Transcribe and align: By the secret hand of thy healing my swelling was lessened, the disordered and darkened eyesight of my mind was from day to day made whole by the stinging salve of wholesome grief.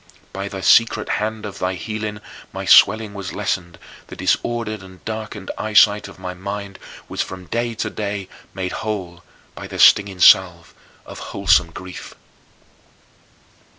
By 0.33 0.47
the 0.49 0.63
secret 0.63 1.09
hand 1.21 1.45
of 1.45 1.59
thy 1.59 1.75
healing 1.75 2.21
my 2.51 2.65
swelling 2.65 3.13
was 3.13 3.33
lessened, 3.33 3.77
the 4.07 4.15
disordered 4.15 4.81
and 4.81 5.05
darkened 5.05 5.51
eyesight 5.59 6.07
of 6.07 6.17
my 6.17 6.33
mind 6.33 6.79
was 7.07 7.21
from 7.21 7.45
day 7.45 7.75
to 7.75 7.89
day 7.91 8.27
made 8.51 8.71
whole 8.71 9.23
by 9.53 9.67
the 9.67 9.77
stinging 9.77 10.19
salve 10.19 10.73
of 11.05 11.19
wholesome 11.29 11.69
grief. 11.69 12.15